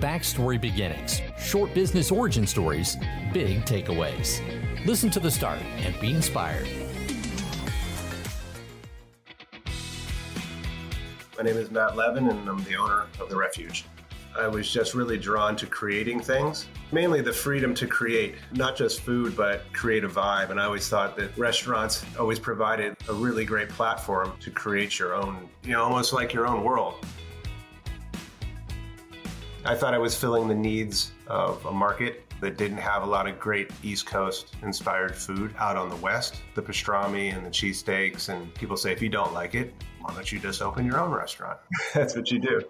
[0.00, 2.96] Backstory Beginnings short business origin stories,
[3.34, 4.40] big takeaways.
[4.86, 6.66] Listen to the start and be inspired.
[11.36, 13.84] My name is Matt Levin, and I'm the owner of The Refuge.
[14.38, 19.00] I was just really drawn to creating things, mainly the freedom to create, not just
[19.00, 20.50] food, but create a vibe.
[20.50, 25.14] And I always thought that restaurants always provided a really great platform to create your
[25.14, 27.04] own, you know, almost like your own world.
[29.64, 33.26] I thought I was filling the needs of a market that didn't have a lot
[33.26, 36.42] of great East Coast inspired food out on the West.
[36.54, 40.32] The pastrami and the cheesesteaks, and people say, if you don't like it, why don't
[40.32, 41.58] you just open your own restaurant?
[41.94, 42.62] That's what you do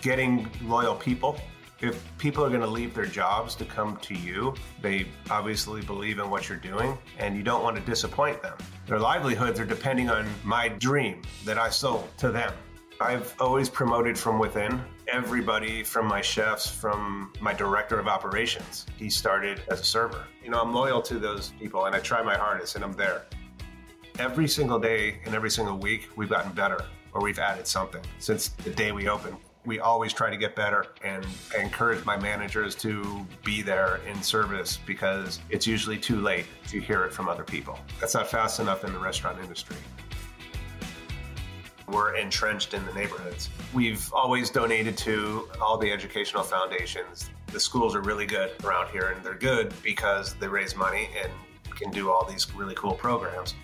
[0.00, 1.38] getting loyal people.
[1.80, 6.18] If people are going to leave their jobs to come to you, they obviously believe
[6.18, 8.56] in what you're doing and you don't want to disappoint them.
[8.86, 12.52] Their livelihoods are depending on my dream that I sold to them.
[13.00, 14.82] I've always promoted from within.
[15.10, 20.24] Everybody from my chefs, from my director of operations, he started as a server.
[20.44, 23.22] You know, I'm loyal to those people and I try my hardest and I'm there.
[24.18, 28.48] Every single day and every single week, we've gotten better or we've added something since
[28.48, 32.74] the day we opened we always try to get better and I encourage my managers
[32.76, 37.44] to be there in service because it's usually too late to hear it from other
[37.44, 37.78] people.
[38.00, 39.76] That's not fast enough in the restaurant industry.
[41.90, 43.48] We're entrenched in the neighborhoods.
[43.72, 47.30] We've always donated to all the educational foundations.
[47.48, 51.30] The schools are really good around here, and they're good because they raise money and
[51.76, 53.54] can do all these really cool programs.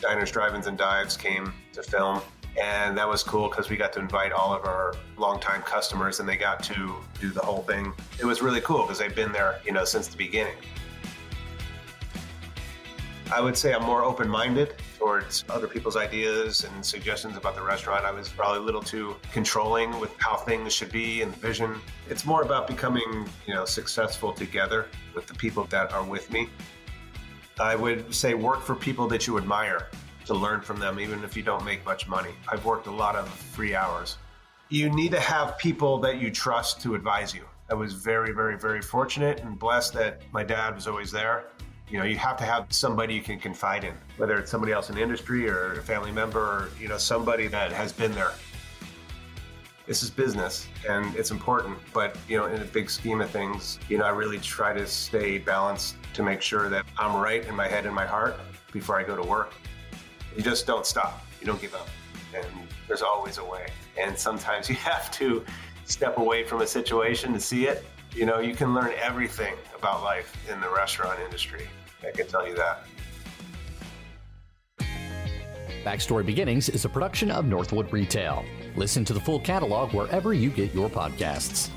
[0.00, 2.20] Diners, Drive-Ins, and Dives came to film
[2.60, 6.28] and that was cool because we got to invite all of our longtime customers and
[6.28, 7.92] they got to do the whole thing.
[8.18, 10.56] It was really cool because they've been there, you know, since the beginning.
[13.30, 17.62] I would say I'm more open minded towards other people's ideas and suggestions about the
[17.62, 18.06] restaurant.
[18.06, 21.78] I was probably a little too controlling with how things should be and the vision.
[22.08, 26.48] It's more about becoming, you know, successful together with the people that are with me.
[27.60, 29.88] I would say work for people that you admire
[30.24, 32.30] to learn from them, even if you don't make much money.
[32.50, 34.16] I've worked a lot of free hours.
[34.70, 37.44] You need to have people that you trust to advise you.
[37.70, 41.44] I was very, very, very fortunate and blessed that my dad was always there.
[41.90, 44.90] You know, you have to have somebody you can confide in, whether it's somebody else
[44.90, 48.32] in the industry or a family member or, you know, somebody that has been there.
[49.86, 53.78] This is business and it's important, but, you know, in the big scheme of things,
[53.88, 57.54] you know, I really try to stay balanced to make sure that I'm right in
[57.54, 58.38] my head and my heart
[58.70, 59.54] before I go to work
[60.38, 61.26] you just don't stop.
[61.40, 61.88] You don't give up.
[62.32, 62.46] And
[62.86, 63.66] there's always a way.
[64.00, 65.44] And sometimes you have to
[65.84, 67.84] step away from a situation to see it.
[68.14, 71.68] You know, you can learn everything about life in the restaurant industry.
[72.06, 72.84] I can tell you that.
[75.84, 78.44] Backstory Beginnings is a production of Northwood Retail.
[78.76, 81.70] Listen to the full catalog wherever you get your podcasts.